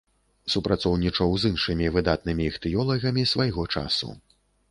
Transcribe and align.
Супрацоўнічаў 0.53 1.35
з 1.43 1.51
іншымі 1.51 1.91
выдатнымі 1.99 2.43
іхтыёлагамі 2.51 3.29
свайго 3.35 3.69
часу. 3.77 4.09